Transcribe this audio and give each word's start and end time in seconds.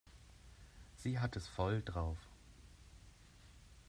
Sie 0.95 1.19
hat 1.19 1.35
es 1.35 1.47
voll 1.47 1.83
drauf. 1.83 2.17